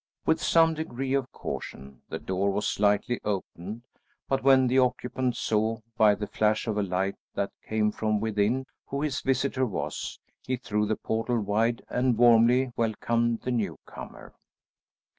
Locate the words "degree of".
0.73-1.31